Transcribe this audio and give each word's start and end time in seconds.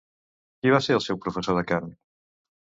Qui 0.61 0.71
va 0.75 0.79
ser 0.85 0.95
el 0.99 1.03
seu 1.09 1.19
professor 1.27 1.59
de 1.61 1.65
cant? 1.73 1.93